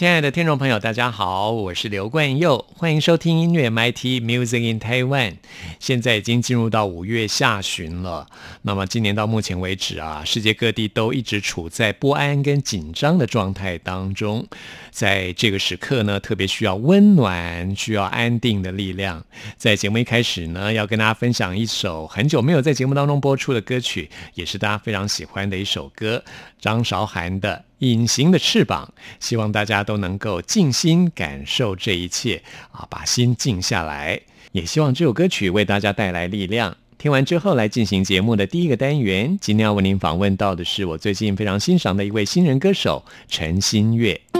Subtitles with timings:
[0.00, 5.34] 亲爱的听众朋友，大家好，我是刘冠佑，欢迎收听音乐 MIT Music in Taiwan。
[5.78, 8.26] 现在已经进入到五月下旬了，
[8.62, 14.48] 那么今年到目前为止啊，世界各地都一直处在不安跟紧张的状态当中。
[14.90, 19.22] 在这个时刻呢，特别需要温暖、需要安定的力量。
[19.58, 26.24] 在节目一开始呢，要跟大家分享一首很久没有在节目当中播出的歌曲，也是大家非常喜欢的一首歌——
[26.60, 27.64] 张韶涵的。
[27.78, 34.20] 隐形的翅膀，希望大家都能够静心感受这一切啊，把心静下来。
[34.52, 36.76] 也希望这首歌曲为大家带来力量。
[36.98, 39.38] 听完之后，来进行节目的第一个单元。
[39.40, 44.39] 今天要为您访问到的是我最近非常欣赏的一位新人歌手陈新月。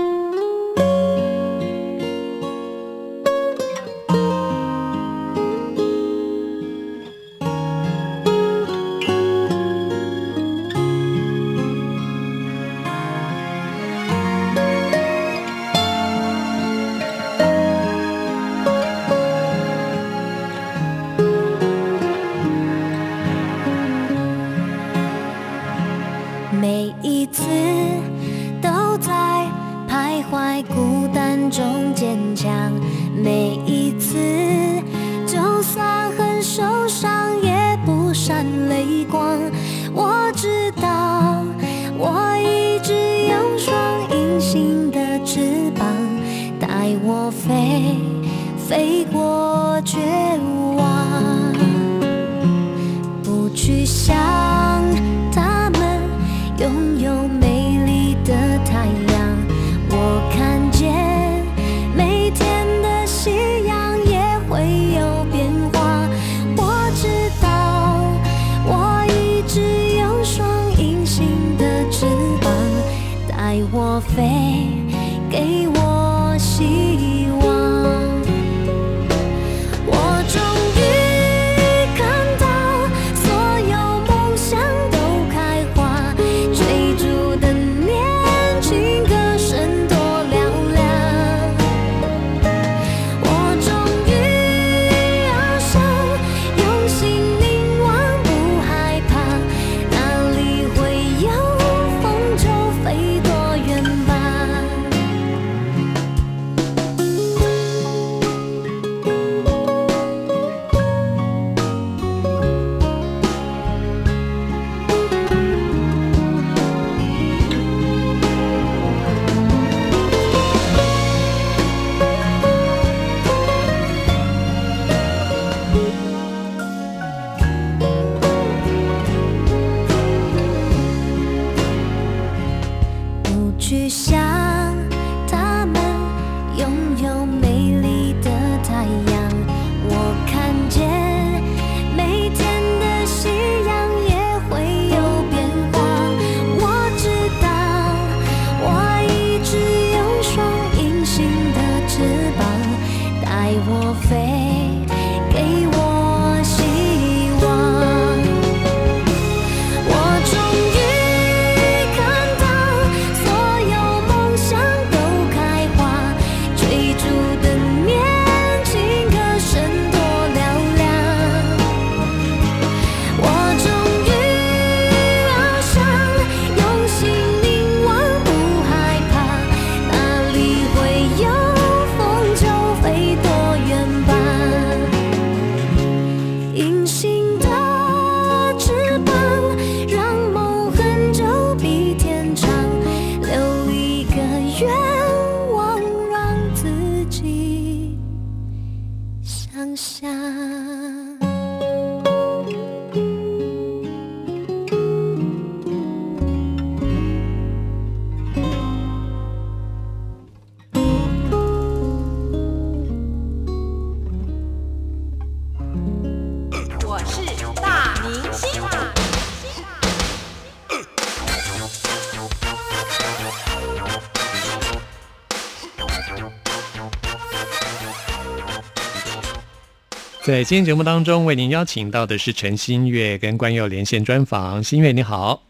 [230.31, 234.63] 在今天节目当中，为您邀请到的是陈新月跟关佑连线专访。
[234.63, 235.43] 新月你好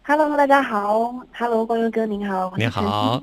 [0.00, 3.20] ，Hello，大家好，Hello，关佑哥您好，你好。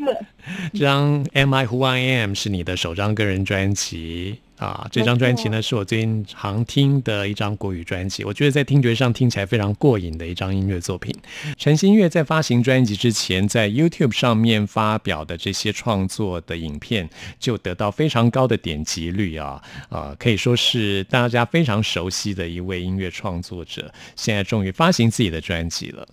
[0.72, 4.40] 这张《Am I Who I Am》是你的首张个人专辑。
[4.58, 11.16] 啊，这张专辑呢是我最近常听的一张国语专辑，我觉得在听觉上听起来非常过瘾的一张音乐作品。
[11.58, 17.08] 陈新月在发行专辑之前，在 YouTube 上面发表的这些创作的影片，
[17.40, 23.94] 就得到非常高的点击率啊，呃，可以说是大家非常熟悉的一位音乐创作者。
[24.16, 26.08] 现在终于发行自己的专辑了。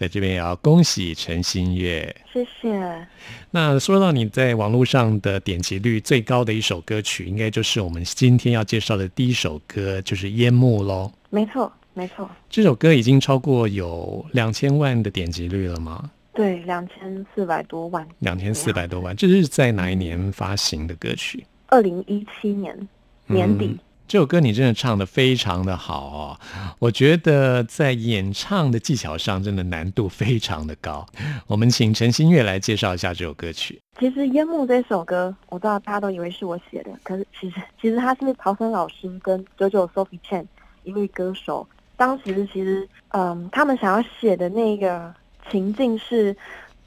[0.00, 3.06] 在这边也要恭喜陈新月，谢谢。
[3.50, 11.12] 那说到你在网络上的点击率最高的一首歌曲，应该就是我们今天要介绍的第一首歌，就是《烟幕》喽。
[11.28, 12.26] 没错，没错。
[12.48, 16.10] 这首歌已经超过有两千万的点击率了吗？
[16.32, 18.08] 对，两千四百多万。
[18.20, 21.44] 两千四百多万，这是在哪一年发行的歌曲？
[21.66, 22.88] 二零一七年
[23.26, 23.78] 年底。
[24.10, 26.40] 这首歌你真的唱的非常的好哦，
[26.80, 31.06] 我觉得在演唱的技巧上真的难度非常的高。
[31.46, 33.80] 我们请陈新月来介绍一下这首歌曲。
[34.00, 40.44] 其实《烟幕》这首歌，我知道大家都以为是我写的，可是其实其实他是陶森老师跟九九 Sophie Chen
[40.82, 41.64] 一位歌手，
[41.96, 45.14] 当时其实嗯，他们想要写的那个
[45.52, 46.36] 情境是，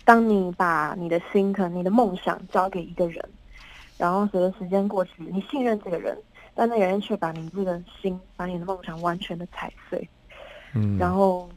[0.03, 3.23] 当你把你的心可能你的梦想交给一个人，
[3.97, 6.17] 然后随着时间过去，你信任这个人。
[6.55, 10.07] 但那个人却把你这个心，把你的梦想完全的踩碎，
[10.73, 11.49] 嗯，然后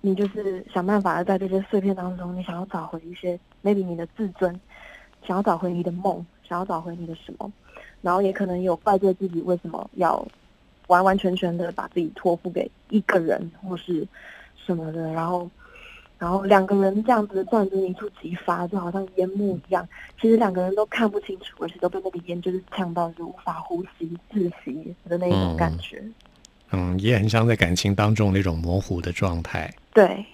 [0.00, 4.60] 你就是想办法的在这些碎片当中，你想要找回一些 maybe 你的自尊，
[5.26, 7.52] 想要找回你的梦，想要找回你的什么，
[8.02, 10.26] 然后也可能有怪罪自己为什么要
[10.86, 14.06] 完完全全的把自己托付给一个人或是
[14.56, 15.50] 什么的，然后。
[16.18, 19.86] 然后两个人这样子的战争一触即发，就好像烟幕一样。
[20.20, 26.02] 其实两个人都看不清楚，而且都被那个烟就是呛到，就无法呼吸、窒息的那种感觉。
[26.72, 29.72] 嗯，也很像在感情当中那种模糊的状态。
[29.92, 30.24] 对。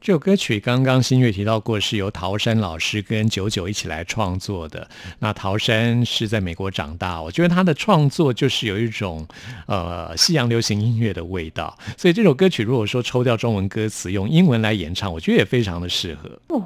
[0.00, 4.88] 这首歌曲刚刚新月提到过，是由陶山老师跟九九一起来创作的。
[5.18, 9.28] 那陶山是在美国长大，我觉得他的创作就是有一种
[9.66, 11.76] 呃西洋流行音乐的味道。
[11.98, 16.30] 所以这首歌曲如果说抽掉中文歌词，用英文来演唱，我觉得也非常的适合。
[16.48, 16.64] 哦，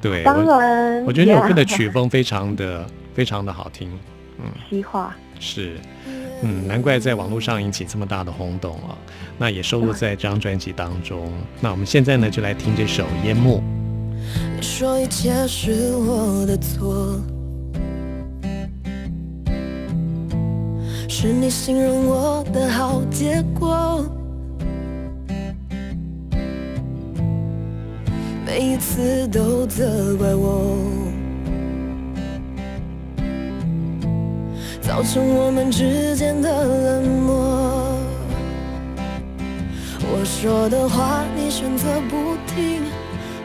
[0.00, 2.84] 对，当然，我觉得这首歌的 曲风非常的
[3.14, 3.96] 非常的好听。
[4.40, 5.76] 嗯，西化是。
[6.42, 8.98] 嗯，难怪在网络上引起这么大的轰动啊！
[9.38, 11.32] 那也收录在这张专辑当中。
[11.60, 13.58] 那我们现在呢，就来听这首《烟幕》。
[14.56, 17.20] 你说一切是我的错，
[21.08, 24.04] 是你形容我的好结果，
[28.44, 31.11] 每一次都责怪我。
[34.82, 37.96] 造成我们之间的冷漠。
[40.00, 42.82] 我说的话你选择不听，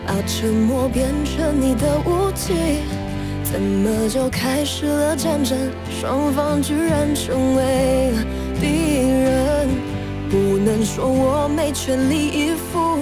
[0.05, 2.81] 把沉默变成你的武器，
[3.43, 5.55] 怎么就开始了战争？
[6.01, 8.11] 双方居然成为
[8.59, 9.69] 敌人。
[10.29, 12.97] 不能说我没全力以赴，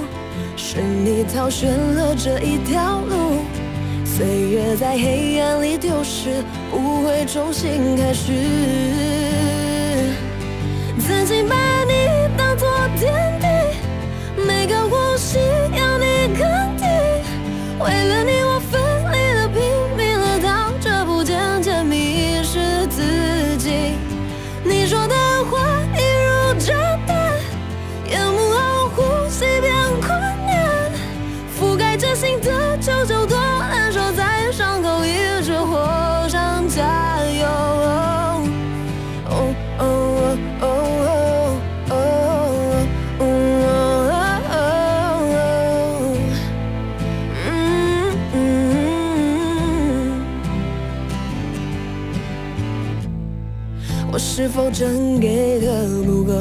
[0.55, 3.41] 是你挑选了这一条路。
[4.15, 6.41] 岁月在黑暗里丢失，
[6.71, 8.31] 不会重新开始。
[10.97, 12.07] 曾经把你
[12.37, 12.65] 当作
[12.97, 13.47] 天地，
[14.41, 15.37] 每个呼吸
[15.75, 16.87] 要你肯定。
[17.77, 18.54] 为了你，我
[54.37, 56.33] 是否真给的不够，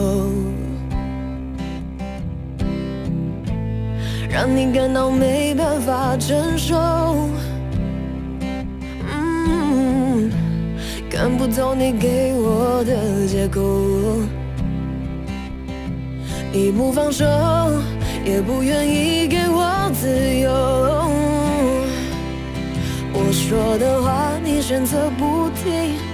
[4.28, 6.74] 让你感到没办法承受？
[9.08, 10.28] 嗯，
[11.08, 13.62] 看不透你给我的借口，
[16.52, 17.24] 你不放手，
[18.24, 20.08] 也不愿意给我自
[20.40, 20.50] 由。
[23.12, 26.13] 我说的话，你选择不听。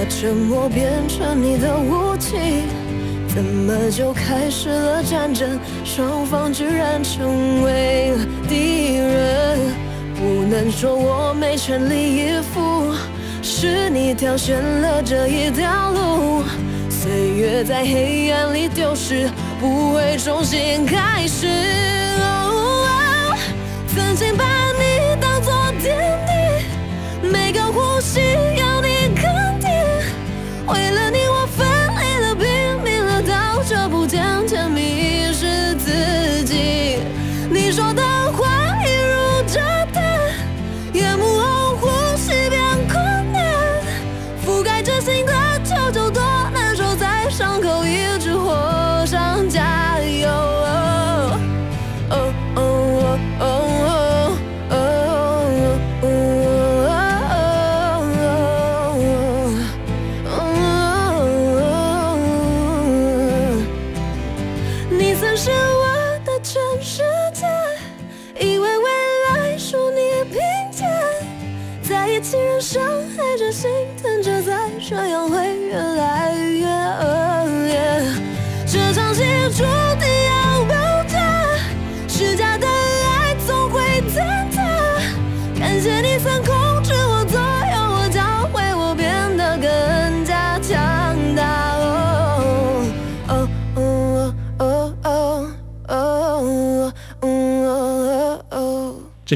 [0.00, 2.38] 把沉默变成你的武器，
[3.28, 5.60] 怎么就开始了战争？
[5.84, 8.14] 双方居然成为
[8.48, 9.58] 敌人。
[10.14, 12.94] 不能说我没全力以赴，
[13.42, 16.44] 是你挑选了这一条路。
[16.88, 19.28] 岁月在黑暗里丢失，
[19.60, 21.46] 不会重新开始。
[22.22, 23.36] 哦
[23.94, 28.19] 曾经把你当作天地，每个呼吸。
[30.72, 31.09] 为了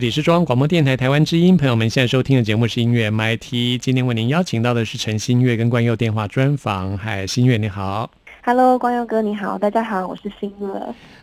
[0.04, 3.80] 里是中央广播电台台湾之音，朋友们现在收听的节目是音乐 MIT。
[3.80, 6.98] 今天为您邀请到的是陈新月跟关佑电话专访。
[6.98, 8.10] 嗨，新月你好。
[8.46, 10.66] Hello，光佑哥你好，大家好，我是新月。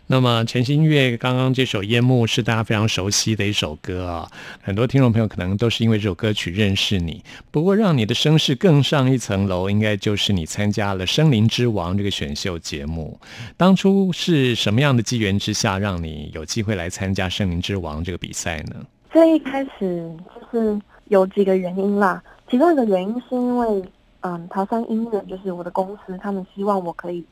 [0.07, 4.27] 那么陈新月刚刚这首《烟幕》是大家非常熟悉的一首歌啊，
[4.59, 7.23] 很多听众朋友可能都是因为这首歌曲认识你。
[7.51, 13.19] 不过让你的声势更上一层楼，应该就是你参加了《森林之王》这个选秀节目。
[13.55, 18.77] 当初是什么样的机缘之下，让你有机会来参加《森林之王》这个比赛呢？
[19.11, 23.83] 最一开始就是有几个原因啦，其中一个原因是因为，
[24.21, 27.23] 嗯，桃山音乐就是我的公司，他们希望我可以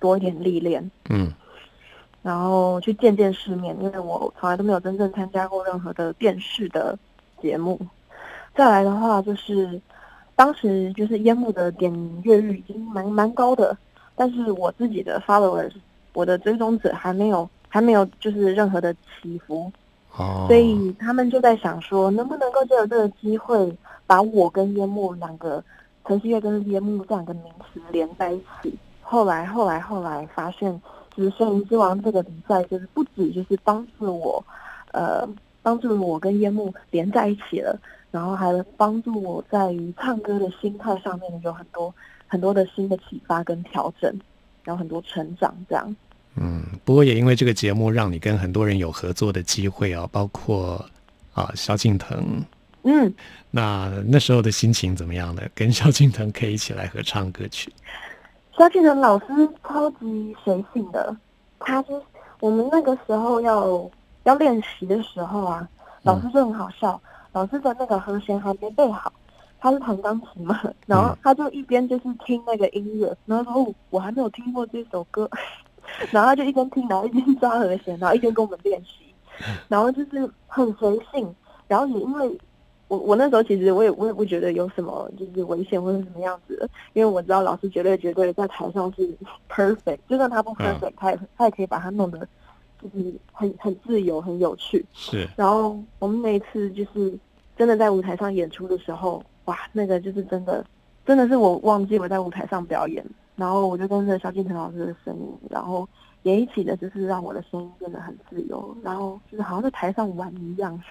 [0.00, 1.32] 多一点历练，嗯
[2.20, 6.98] 然后去见见世面，因为我从来都没有真正参加过任何的电视的
[7.40, 7.80] 节目。
[8.54, 9.80] 再来的话就是，
[10.34, 11.92] 当时就是烟幕的点
[12.24, 13.76] 阅率已经蛮蛮高的，
[14.16, 15.72] 但是我自己的 followers，
[16.12, 19.70] 我的追踪者还没有还没有就是任何的起伏，
[20.16, 23.74] 哦，所以他们就在想说，能不能够借着这个机会，
[24.06, 25.62] 把我跟烟幕两个
[26.08, 28.74] 陈希月跟烟幕这两个名词连在一起。
[29.02, 30.80] 后来，后来，后来发现，
[31.14, 34.42] 就是《森林之王》这个比赛，就是不止就是帮助我，
[34.92, 35.28] 呃，
[35.62, 37.78] 帮助我跟烟幕连在一起了，
[38.10, 41.94] 然后还帮助我在于唱歌的心态上面有很多
[42.26, 44.10] 很多的新的启发跟调整，
[44.64, 45.96] 然后很多成长这样。
[46.36, 50.84] 嗯，不过也因为这个节目，让你跟很多人有合作的机会啊，包括
[51.34, 52.42] 啊萧敬腾。
[52.90, 53.14] 嗯，
[53.50, 55.42] 那那时候的心情怎么样呢？
[55.54, 57.70] 跟萧敬腾可以一起来合唱歌曲。
[58.56, 59.26] 萧敬腾老师
[59.62, 61.14] 超级随性的，
[61.58, 61.88] 他是
[62.40, 63.90] 我们那个时候要
[64.22, 65.68] 要练习的时候啊，
[66.02, 66.98] 老师就很好笑，
[67.32, 69.12] 老师的那个和弦还没背好，
[69.60, 75.28] 他是弹钢琴嘛，然后他就一边就是听那个音乐，然后说哦，我还没有听过这首歌，
[76.10, 79.14] 然后他就一边听，然后一边抓和弦，然后一边跟我们练习，
[79.68, 81.34] 然后就是很随性，
[81.66, 82.38] 然后也因为。
[82.88, 89.14] 我我那时候其实我也我也不觉得有什么就是危险或者什么样子的，因为我知道老师绝对绝对在台上是
[89.48, 92.26] perfect，就算他不 perfect，、他也他也可以把它弄得
[92.80, 94.84] 就是很很自由很有趣。
[94.94, 97.12] 是，然后我们那一次就是
[97.56, 100.64] 真的在舞台上演出的时候，哇，那个就是真的
[101.04, 103.04] 真的是我忘记我在舞台上表演，
[103.36, 105.86] 然后我就跟着萧敬腾老师的声音，然后
[106.22, 110.82] 也一起的就是让我的声音变得很自由，然后就是好像在台上玩一样。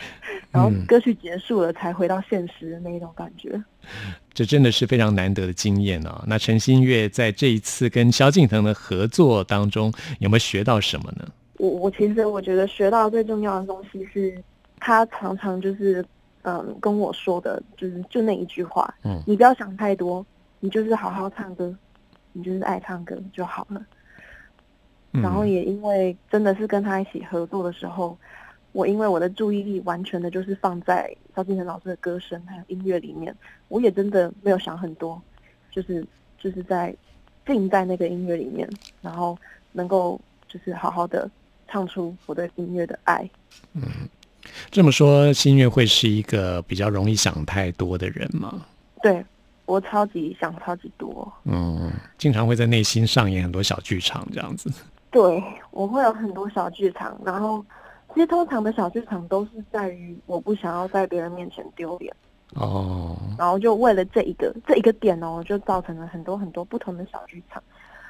[0.50, 3.62] 然后歌曲结束了，才回到现实的那一种感觉。
[4.32, 6.24] 这真的是非常难得的经验啊！
[6.26, 11.26] 那陈新月在这一次跟萧敬腾的合作当中，有没有学到什么呢？
[11.58, 14.42] 我我其实我觉得学到最重要的东西是，
[14.78, 16.04] 他常常就是
[16.42, 20.24] 嗯跟我说的，就是就那一句话，嗯你不要想太多，
[20.60, 21.74] 你就是好好唱歌，
[22.32, 23.80] 你就是爱唱歌就好了。
[25.12, 28.18] 嗯然后也因为真的是跟他一起合作的时候，
[28.76, 33.34] 我因为我的注意力完全的就是放在萧敬腾老师的歌声还有音乐里面，
[33.68, 35.18] 我也真的没有想很多，
[35.70, 36.06] 就是
[36.38, 36.94] 就是在
[37.46, 38.68] 浸在那个音乐里面，
[39.00, 39.34] 然后
[39.72, 41.30] 能够就是好好的
[41.66, 43.26] 唱出我对音乐的爱。
[43.72, 43.82] 嗯
[44.70, 48.66] 这么说，新月会是一个比较容易想太多的人吗？
[49.02, 49.24] 对
[49.64, 54.70] 我超级想超级多，嗯，经常会在内心上演很多小剧场这样子。
[55.10, 57.64] 对我会有很多小剧场，然后
[58.16, 62.10] 其实通常的小剧场都是在于我不想要在别人面前丢脸。
[62.54, 67.62] 哦，然后就为了这一个这一个点哦，就造成了很多很多不同的小剧场。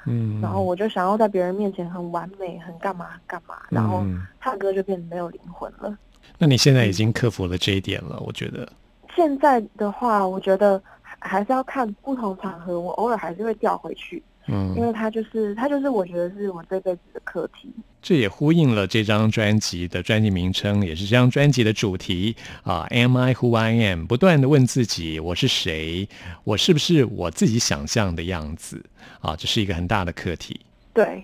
[0.05, 5.93] 嗯，然后我就想要在别人面前很完美，很干嘛干嘛，然后嗯唱歌就变得没有灵魂了。
[6.37, 8.65] 那你现在已经克服了这一点了，我觉得。
[9.13, 17.69] 现在的话，我觉得还还是要看不同场合，我偶尔还是会调回去，因嗯，为它就是它就是我觉得是我这辈子的课题。
[18.01, 22.87] 这也呼应了这张专辑的专辑名称，也是这张专辑的主题啊。
[22.91, 24.05] Am I who I am？
[24.05, 26.07] 不断的问自己，我是谁？
[26.45, 28.81] 我是不是我自己想象的样子？
[29.19, 30.61] 啊，这是一个很大的课题。
[30.93, 31.23] 对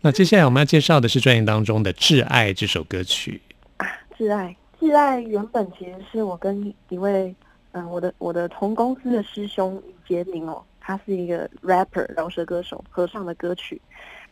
[0.00, 3.40] 那接下来我们要介绍的是专辑当中的《挚爱》这首歌曲。
[3.78, 3.86] 啊，
[4.16, 7.34] 挚爱，挚爱原本其实是我跟一位
[7.72, 13.80] 嗯、我的我的同公司的师兄李杰明哦，他是一个 rapper 饶舌歌手合唱的歌曲。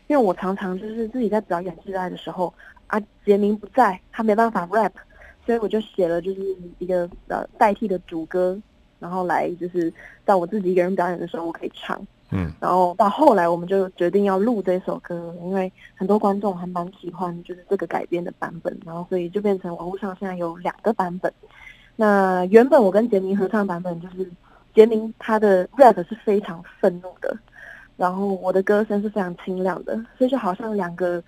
[0.06, 2.52] 因为我常常就是自己在表演挚爱的时候
[2.86, 4.92] 啊，杰明不在，他没办法 rap，
[5.44, 8.58] 所以我就写了就是一个呃代替的主歌，
[8.98, 9.92] 然后来就是
[10.24, 12.00] 在我自己一个人表演的时候我可以唱。
[12.30, 21.32] 嗯然后到后来，我们就决定要录这首歌，因为很多观众还蛮喜欢就是这个改编的版本，然后所以就变成网络上现在有两个版本。
[21.96, 24.30] 那原本我跟杰明合唱版本就是
[24.78, 27.36] 杰明他的 rap 是非常愤怒的，
[27.96, 31.20] 然后我的歌声是非常清亮的，所以就好像两个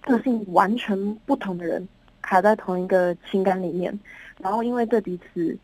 [0.00, 1.86] 个性完全不同的人
[2.22, 4.00] 卡在同一个情感里面，
[4.38, 5.54] 然后因为对彼此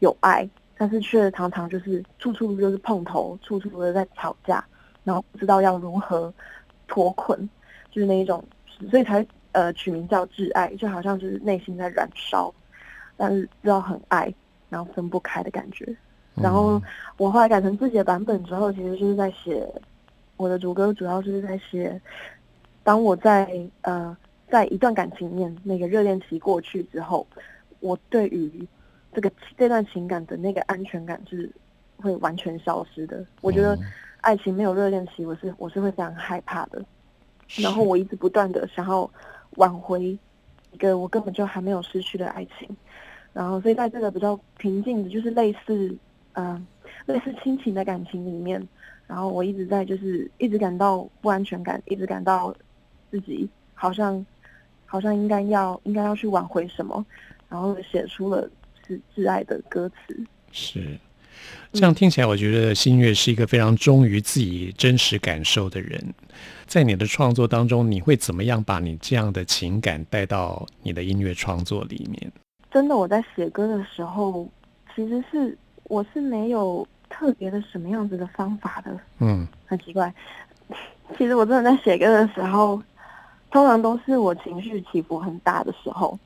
[0.00, 0.46] 有爱，
[0.76, 4.62] 但是却常常就是处处就是碰头，处处的在吵架，
[5.02, 6.30] 然后不知道要如何
[6.86, 7.48] 脱困，
[7.90, 8.44] 就是那一种，
[8.90, 12.52] 所以才呃取名叫挚爱，就好像就是内心在燃烧，
[13.16, 14.30] 但是知道很爱，
[14.68, 15.96] 然后分不开的感觉。
[16.34, 16.80] 然后
[17.16, 19.66] 我后来改成自己的版本之后，其实就是在写
[20.36, 22.00] 我的主歌，主要就是在写，
[22.82, 23.48] 当我在
[23.82, 24.16] 呃
[24.48, 27.26] 在一段感情里面那个热恋期过去之后，
[27.80, 28.66] 我对于
[29.12, 31.50] 这个这段情感的那个安全感是
[31.96, 33.24] 会完全消失的。
[33.40, 33.78] 我觉得
[34.22, 36.82] 爱情没有热恋期，我是我是会非常害怕的。
[37.56, 39.08] 然后我一直不断的想要
[39.56, 40.18] 挽回
[40.70, 42.66] 一个我根本就还没有失去的爱情，
[43.34, 45.94] 然后所以在这个比较平静的，就是类似
[46.32, 46.66] 嗯、呃
[47.06, 48.62] 类似亲情的感情里面，
[49.06, 52.54] 然后我一直在就是一直感到不安全感，一直感到
[53.10, 54.24] 自己好像
[54.86, 57.04] 好像应该要应该要去挽回什么，
[57.48, 58.48] 然后写出了
[58.86, 60.24] 是挚爱的歌词。
[60.52, 60.96] 是，
[61.72, 66.14] 这样听起来，我觉得新月是一个非常忠于自己真实感受的人。
[66.66, 72.32] 在你的创作当中，你会怎么样把你这样的情感带到你的音乐创作里面？
[72.70, 74.48] 真的，我在写歌的时候，
[74.94, 75.58] 其实是
[75.92, 80.10] 我是没有特别的什么样子的方法的，嗯很奇怪。
[81.18, 82.82] 其实我真的在写歌的时候，
[83.50, 86.18] 通常都是我情绪起伏很大的时候，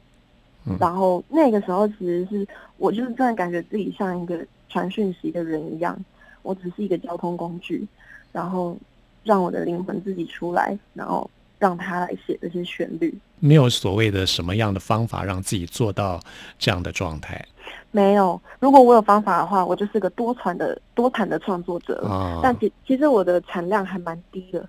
[0.67, 5.99] 嗯然后那个时候其实是我就是真的感觉自己像一个传讯息的人一样，
[6.43, 7.85] 我只是一个交通工具，
[8.31, 8.77] 然后
[9.25, 13.17] 让我的灵魂自己出来，然后让他来写这些旋律。
[13.39, 16.21] 没有所谓的什么样的方法让自己做到
[16.59, 17.45] 这样的状态。
[17.91, 22.07] 没有，如果我有方法的话，我就是个多产的多产的创作者。
[22.43, 24.69] 但其其实我的产量还蛮低的，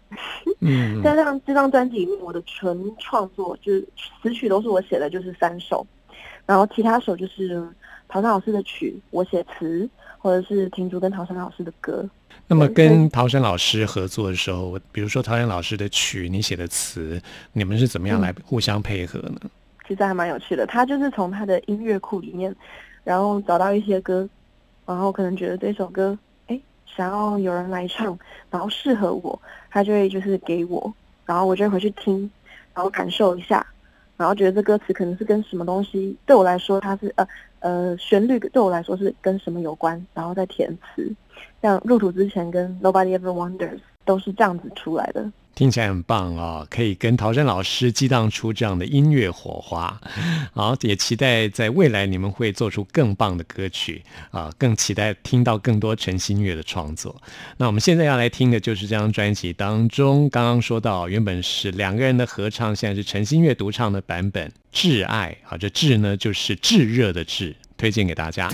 [0.62, 1.02] 嗯。
[1.04, 3.86] 在这张这张专辑里面，我的纯创作就是
[4.21, 5.86] 词曲都是我写的，就是三首，
[6.45, 7.62] 然后其他首就是
[8.08, 12.08] 陶山老师的曲，我写词，或者是婷竹跟陶山老师的歌。
[12.47, 17.21] 那么跟陶山老师合作的时候，比如说陶山老师的曲，你写的词，
[17.53, 19.41] 你们是怎么样来互相配合呢？
[19.88, 20.65] 其实还蛮有趣的。
[20.65, 22.56] 他就是从他的音乐库里面，
[23.03, 24.27] 然后找到一些歌，
[24.86, 28.17] 然后可能觉得这首歌，哎，想要有人来唱，
[28.49, 30.93] 然后适合我，他就会就是给我，
[31.25, 32.30] 然后我就会回去听，
[32.73, 33.65] 然后感受一下，
[34.15, 37.27] 然后觉得这歌词可能是跟什么东西，对我来说它是呃
[37.60, 41.13] 呃旋律对我来说是跟什么有关，然后再填词。
[41.62, 45.32] 像入土之前跟 Nobody Ever Wonders 都是这样子出来的。
[45.58, 50.00] 听起来很棒啊、可以跟陶山老师激荡出这样的音乐火花。
[50.54, 57.20] 好，也期待在未来你们会做出更棒的歌曲啊，更期待听到更多陈新月的创作。
[57.58, 68.48] 那我们现在要来听的就是这张专辑当中，刚刚说到原本是两个人的合唱，现在是陈新月独唱的版本《挚爱》啊，这挚呢就是炙热的炙，推荐给大家。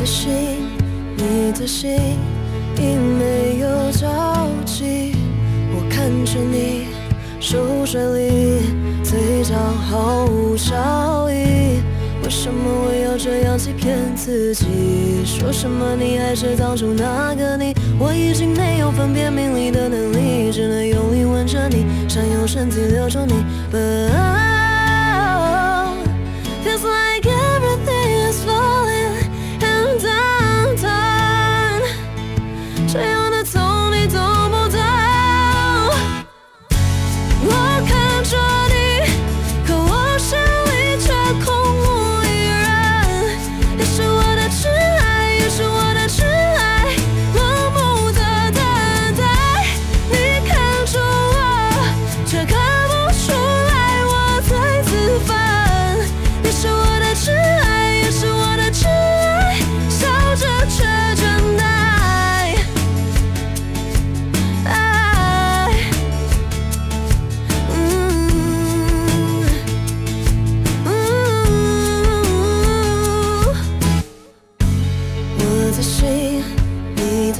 [0.00, 0.30] 的心，
[1.14, 1.90] 你的心，
[2.78, 5.14] 已没有交集。
[5.74, 6.86] 我看着你
[7.38, 8.62] 手水里，
[9.04, 11.82] 嘴角毫无笑意。
[12.24, 14.64] 为什么我要这样欺骗自己，
[15.22, 23.34] 说什么你还是当初那个你，我已经没有分辨名利的能力，只能用力吻着你，想用身体留住你。
[23.70, 24.49] But Feels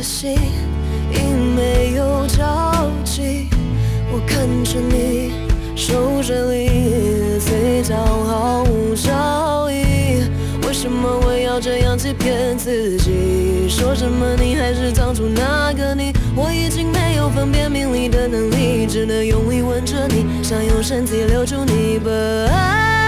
[0.00, 0.34] 的心，
[1.12, 3.48] 因没有交集。
[4.10, 5.30] 我看着你，
[5.76, 10.24] 手着你，嘴角毫无笑意。
[10.66, 13.68] 为什么我要这样欺骗自己？
[13.68, 16.14] 说什么你还是当初那个你？
[16.34, 21.98] 我已经没有分辨名利的能力，只能用力吻着你，想用身体留住你。
[21.98, 22.99] But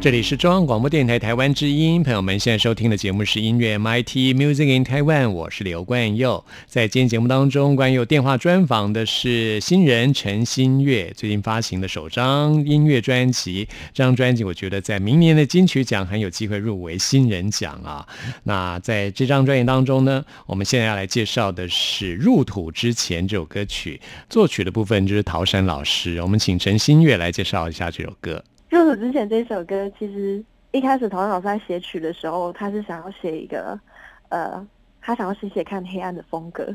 [0.00, 6.44] 这里是中央广播电台台湾之音，朋友们现在收听的节目是音乐 MIT Music in Taiwan，我是刘冠佑。
[6.68, 13.66] 在今天节目当中，冠佑电话专访的是新人陈新月，最近发行的首张音乐专辑。
[13.92, 18.06] 这张专辑我觉得在明年的金曲奖很有机会入围新人奖啊。
[18.44, 26.22] 那在这张专辑当中呢，我们现在要来介绍的是《入土之前》这首歌曲，作曲的部分就是陶山老师。
[26.22, 28.44] 我们请陈新月来介绍一下这首歌。
[28.68, 33.78] 入土之前这首歌，其实一开始陶然老师在写曲的时候，他是想要写一个，
[34.28, 34.66] 呃，
[35.00, 36.68] 他想要写写看黑暗的风格，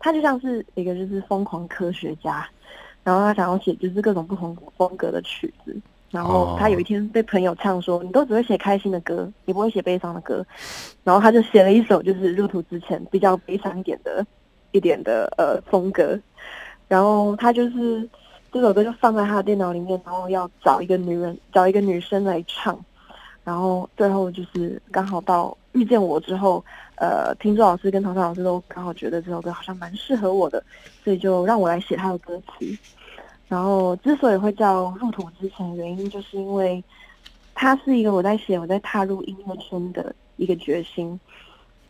[0.00, 2.44] 他就像是一个就是疯狂科学家，
[3.04, 5.76] 然后他想要写就是各种不同风格的曲子，
[6.10, 10.44] 然后他有一天被朋友唱说，你都只会写开心的歌，你不会写悲伤的歌，
[11.04, 14.26] 然后他就写了一首就是入土之前比较悲伤一点的
[14.72, 16.18] 一点的呃风格，
[16.88, 18.08] 然后他就是。
[18.56, 22.82] 这首歌就放在他的电脑里面，然后要找一个女人，找一个女生来唱，
[23.44, 26.64] 然后最后就是刚好到遇见我之后，
[26.94, 30.64] 呃，听众老师跟唐唐老师都刚好觉得这首歌好像蛮适合我的，
[31.04, 32.74] 所以就让我来写他的歌词。
[33.46, 36.82] 然后之所以会叫入土之前，原因就是因为
[37.54, 41.20] 它是一个我在写我在踏入音乐圈的一个决心，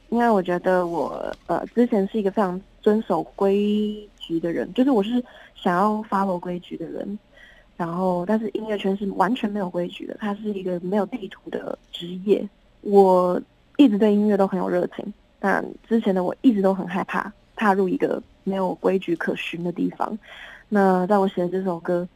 [0.08, 5.20] 因为我觉得我呃之前是一个非常遵守规矩的人，就是我是。
[5.56, 7.18] 想要 follow 规矩的人，
[7.76, 12.46] 然后但是音乐圈是完全没有规矩的，它是一个没有地图的职业。
[12.82, 13.40] 我
[13.76, 20.16] 一直对音乐都很有热情，但之前的我一直都很害怕踏入一个没有规矩可循的地方。
[20.68, 22.06] 那在我写的这首歌，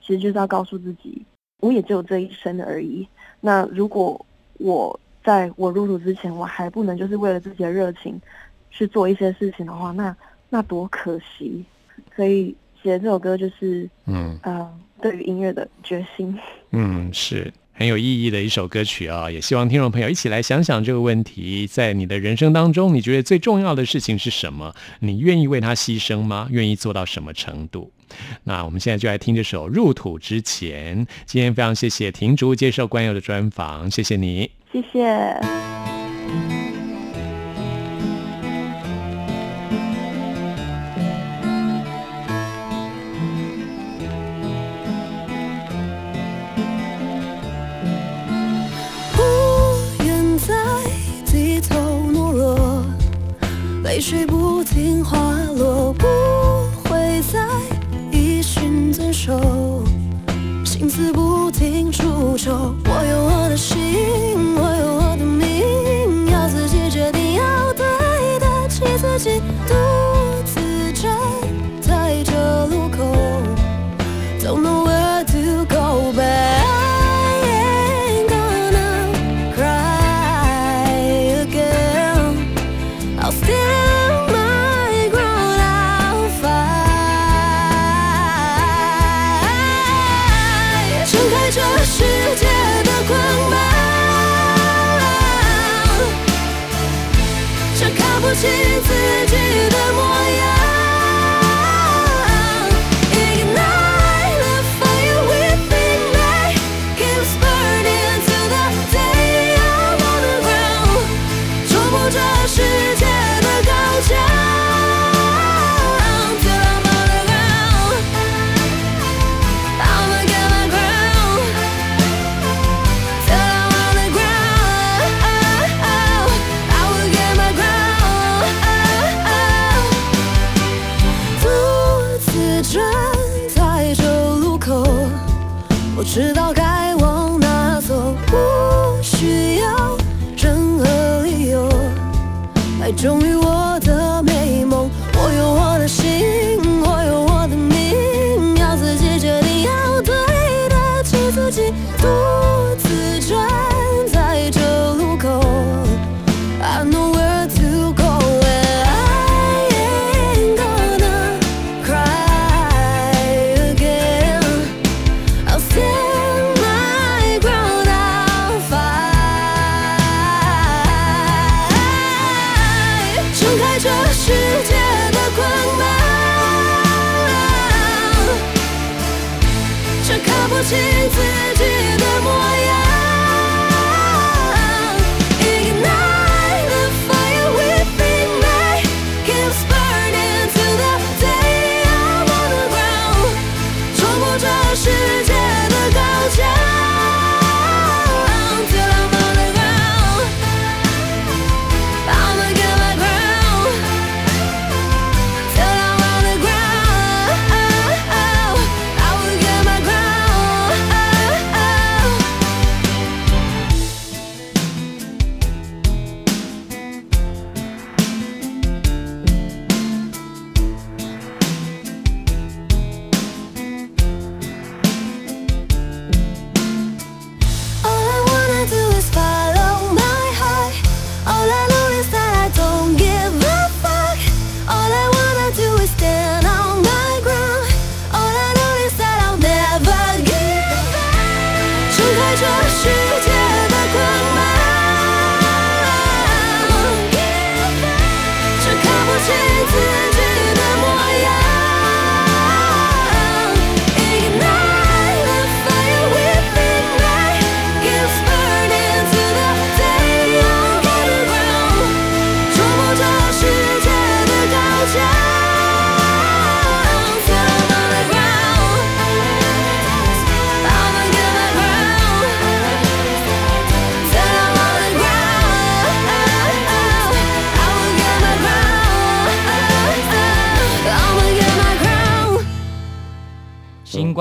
[0.00, 1.24] 其实就是要告诉自己，
[1.60, 3.06] 我也只有这一生而已。
[3.40, 8.20] 那如果我在我入土之前，我还不能就是为了自己的热情
[8.78, 10.16] 去做一些事情的话，那
[10.48, 11.64] 那多可惜。
[12.14, 12.54] 所以。
[12.80, 14.70] 写这首歌就是，嗯呃，
[15.02, 16.32] 对于音乐的决心。
[16.70, 19.28] 嗯，是很有意义的一首歌曲啊！
[19.28, 24.72] 也希望听众朋友一起来想想这个问题：在你的人生当中，你觉得最重要的事情是什么？
[25.00, 26.46] 你愿意为它牺牲吗？
[26.52, 27.90] 愿意做到什么程度？
[28.44, 31.04] 那我们现在就来听这首《入土之前》。
[31.26, 36.77] 今天非常谢谢婷竹接受关友的专访，谢谢你，谢谢。
[53.88, 55.18] 泪水不停滑
[55.56, 56.06] 落，不
[56.84, 57.40] 会再
[58.10, 59.82] 一寻遵守，
[60.62, 62.74] 心思不停出丑。
[62.84, 63.78] 我有我的心，
[64.56, 67.82] 我有我的命，要自己决定，要对
[68.38, 69.40] 得起自己。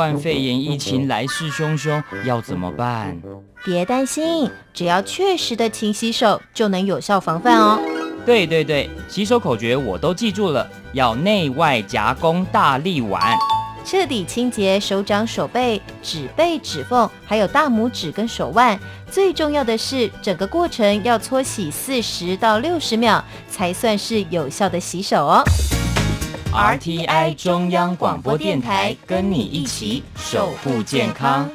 [0.08, 3.22] 冠肺炎疫情来势汹汹，要怎么办？
[3.65, 7.78] 别担心，只要确实的勤洗手，就能有效防范哦。
[8.26, 13.22] 对对对，洗手口诀我都记住了，要内外夹攻大力丸。
[13.84, 18.80] 彻底清洁手掌、手背、指背、指缝，还有大拇指跟手腕。
[19.12, 25.43] 最重要的是，整个过程要搓洗四十到六十秒，才算是有效的洗手哦。
[26.53, 31.49] RTI 中央广播电台跟你一起守护健康。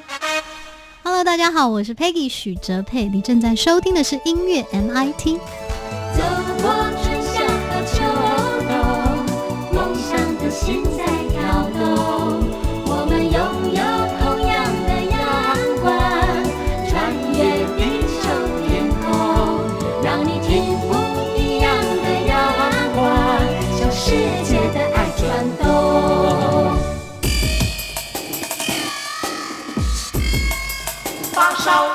[1.03, 5.41] Hello，大家好，我是 Peggy 许哲佩，你正在收听的是音乐 MIT。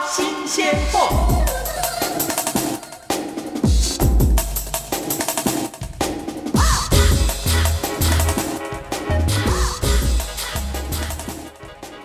[0.07, 1.26] 新鲜货。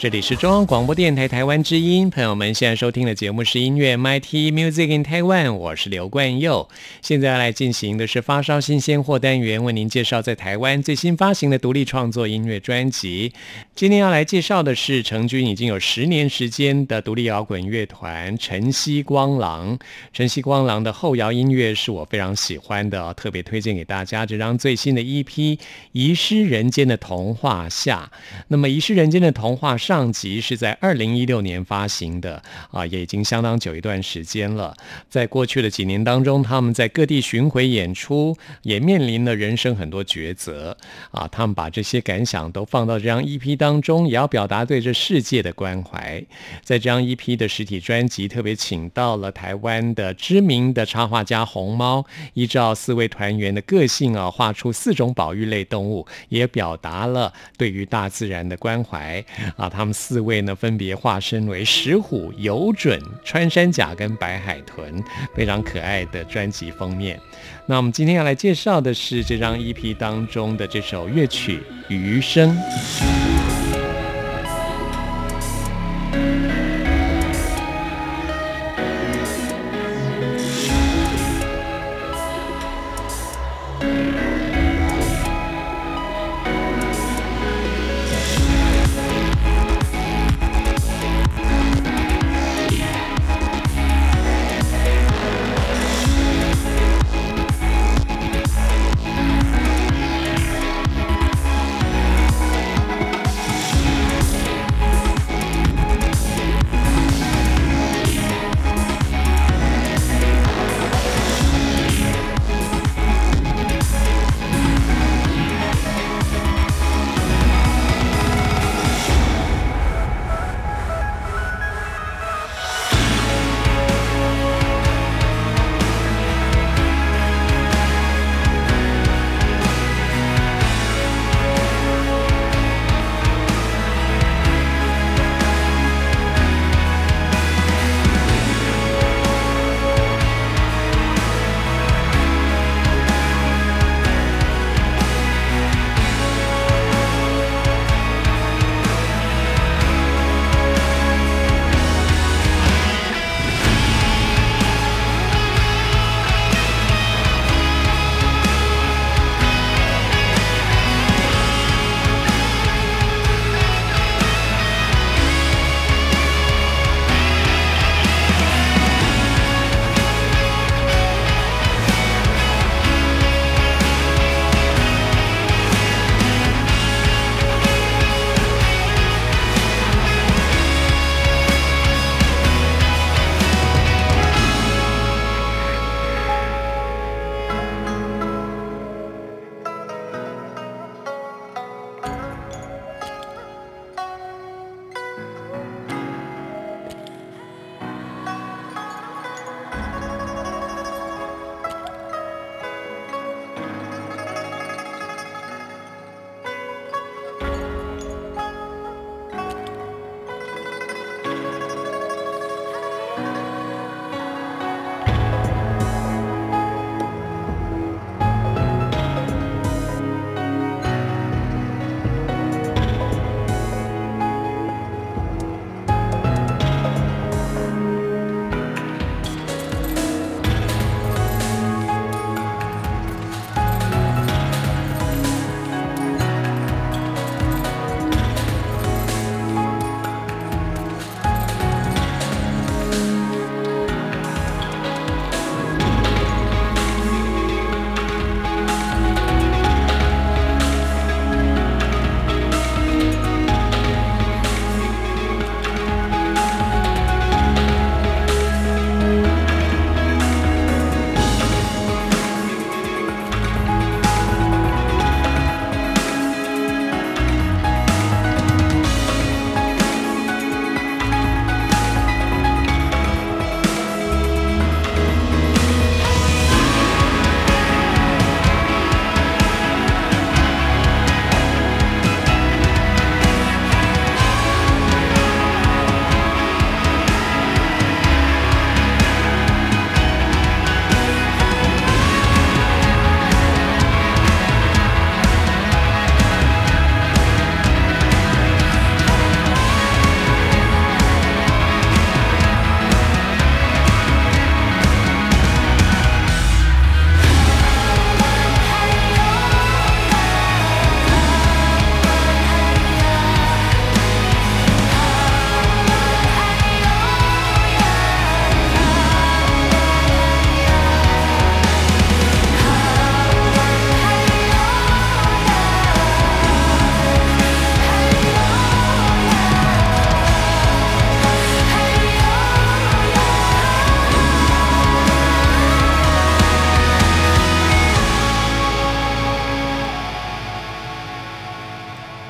[0.03, 6.69] 这里是中央广播电台台湾之音，朋友们现在收听的节目是音乐 MT Music in Taiwan，我是刘冠佑。
[7.01, 13.33] 现在要来进行的是发烧新鲜货单元，为您介绍在台湾最新发行的独立创作音乐专辑。
[13.77, 19.79] 今天要来介绍的是成军已经有十年时间的独立摇滚乐团晨曦光廊。
[20.13, 25.25] 晨曦光廊的后摇音乐是我非常喜欢的，特别推荐给大家这张最新的 EP
[25.93, 28.11] 《遗失人间的童话下》。
[28.49, 29.92] 那么《遗失人间的童话》上。
[29.93, 34.75] 上集是在二零一六年发行的啊，也已经相当久一段时间了。
[35.11, 40.75] 在过去的几年当中，他们在各地巡回演出，也面临了人生很多抉择
[41.11, 41.29] 啊。
[41.31, 46.19] 他们把这些感想都放到这张 EP 当中，也要表达对这世界的关怀。
[46.63, 52.03] 在这张 EP 的实体专辑，特别请到了台湾的知名的插画家红猫，
[52.33, 59.23] 依照四位团员的个性啊，画出四种保育类动物，也表达了对于大自然的关怀
[59.59, 59.69] 啊。
[59.69, 65.03] 他他们四位呢，分别化身为石虎、游准、穿山甲跟白海豚，
[65.35, 67.19] 非常可爱的专辑封面。
[67.67, 71.59] 那我们今天要来介绍的是这张 EP 当中的这首乐曲
[71.93, 72.57] 《余生》。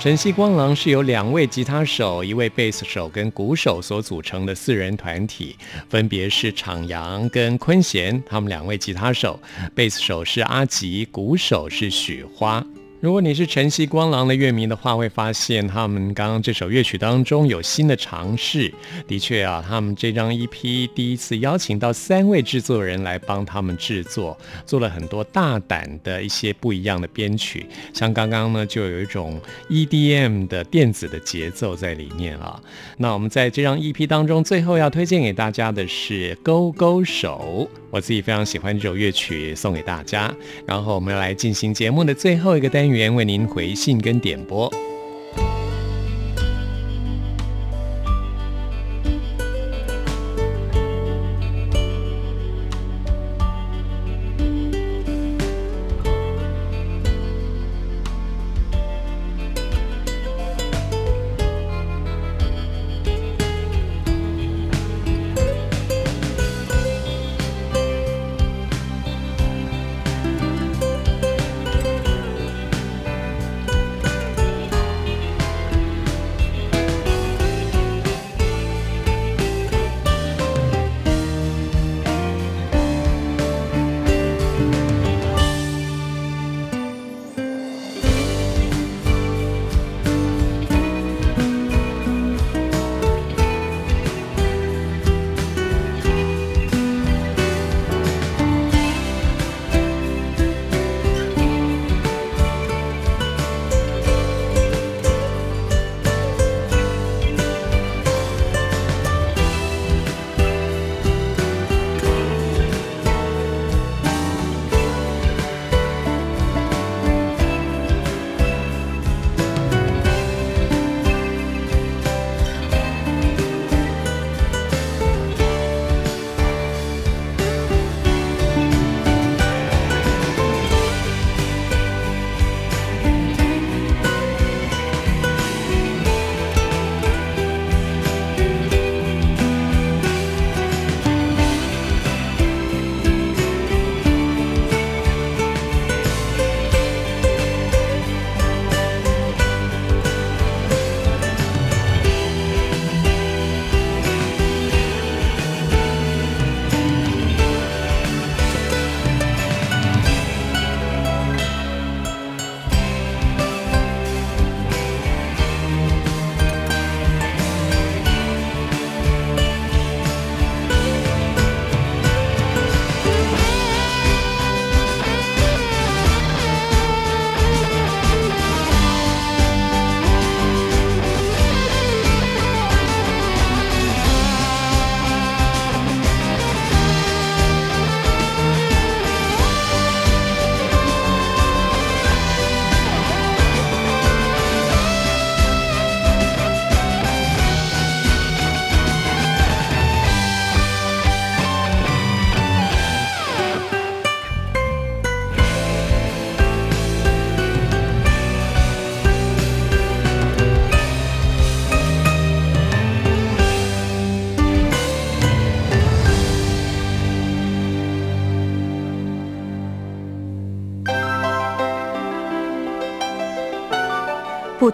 [0.03, 5.57] 晨曦光狼是由两位吉他手、一位贝斯手跟鼓手所组成的四人团体，
[5.89, 9.39] 分别是场阳跟坤贤，他们两位吉他手，
[9.77, 12.67] 贝斯手是阿吉，鼓手是雪花。
[13.03, 18.73] 如果你是晨曦光廊的乐迷的话，会发现他们刚刚这首乐曲当中有新的尝试。
[19.09, 27.67] 的确啊，他们这张 EP 第一次邀请到三位制作人来帮他们制作，做了很多大胆的一些不一样的编曲。
[27.93, 32.63] 像刚刚呢，就有一种 EDM 的电子的节奏在里面啊。
[32.99, 40.35] 那我们在这张 EP 当中，最后要推荐给大家的是《勾勾手》，我自己非常喜欢这首乐曲，送给大家。
[40.67, 43.15] 然后我们来进行节目的最后一个单元。
[43.15, 44.73] 为您回信跟点播。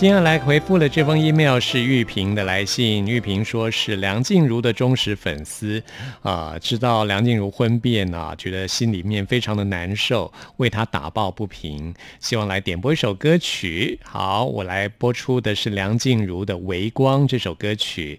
[0.00, 5.82] 接下来回复了这封 email 是玉萍的来信，玉萍说是梁静茹的忠实粉丝，
[6.22, 14.00] 啊，知道梁静茹婚变啊，觉得心里面非常的难受，为她打抱不平，希望来点播一首歌曲。
[14.02, 18.18] 好，我来播出的是梁静茹的《微光》这首歌曲。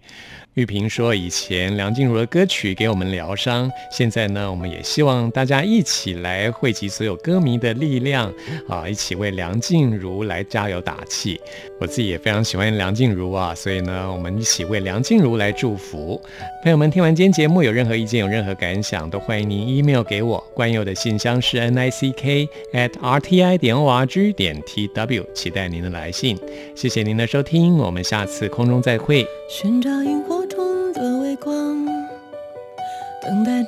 [0.55, 8.29] 玉萍说：“以前梁静茹的歌曲给我们疗伤，现在呢，我们也希望大家一起来汇集所有歌迷的力量
[8.67, 11.39] 啊，一起为梁静茹来加油打气。
[11.79, 16.21] 我自己也非常喜欢梁静茹啊，所以呢，我们一起为梁静茹来祝福。
[16.63, 20.37] 朋友们，听完今天节目有任何意见、有任何感想，都欢迎您 email 给我。
[20.53, 26.37] 关佑的信箱是 n i c k at r t i 点 o r g 点 t w，期待您的来信。
[26.75, 30.45] 谢谢您的收听，我们下次空中再会。”寻找萤火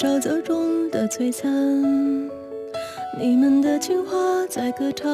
[0.03, 1.49] 沼泽中的璀璨。
[3.17, 4.17] 你们的情话
[4.49, 5.09] 在歌唱，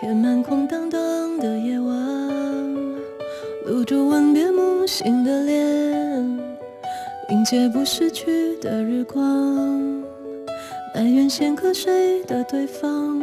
[0.00, 1.94] 填满空荡荡的夜晚。
[3.64, 5.64] 露珠吻别梦醒的脸，
[7.30, 9.22] 迎接不逝去的日光。
[10.92, 13.22] 埋怨先瞌睡的对方，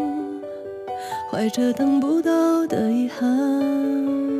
[1.29, 4.38] 怀着等不到的遗憾。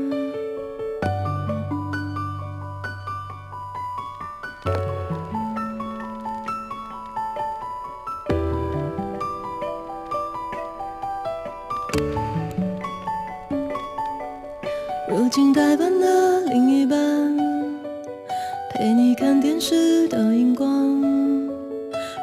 [15.29, 16.97] 如今代班的另一半，
[18.71, 20.99] 陪你看电视的荧光，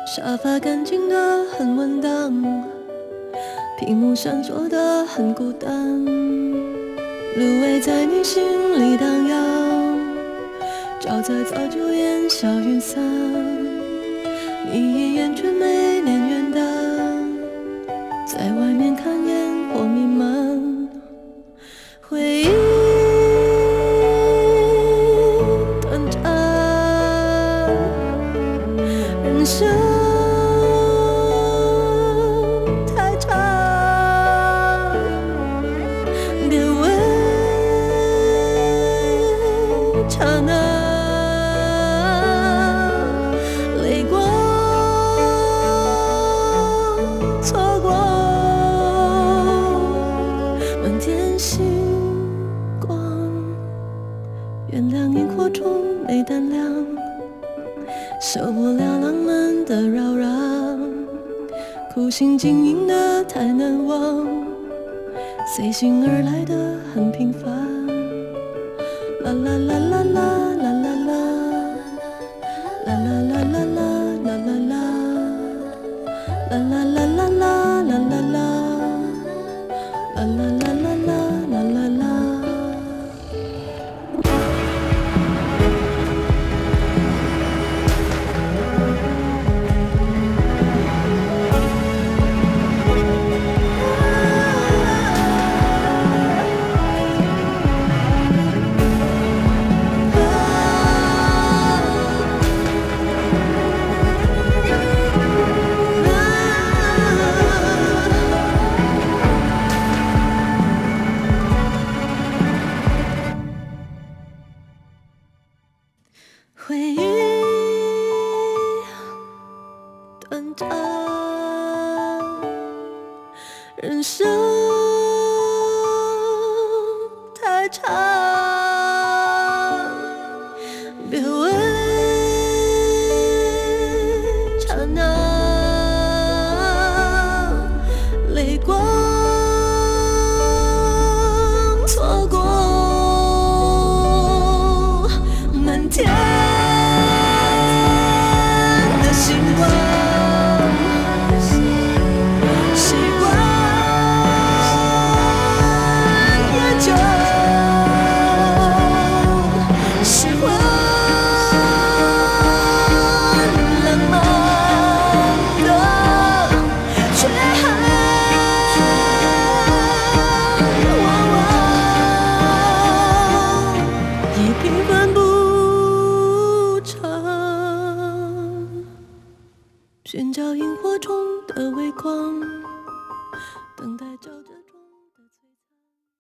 [0.04, 2.42] 沙发干净的很稳当，
[3.78, 8.42] 屏幕闪烁的很孤单，芦苇在你心
[8.74, 9.38] 里荡漾，
[11.00, 13.00] 沼泽早就烟消云散，
[14.72, 16.60] 你一眼却没连远大，
[18.26, 20.65] 在外面看烟火弥漫，